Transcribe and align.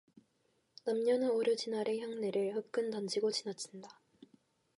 남녀는 0.83 1.29
오루지날의 1.29 1.99
향내를 1.99 2.55
후끈 2.55 2.89
던지고 2.89 3.29
지나친다. 3.29 4.01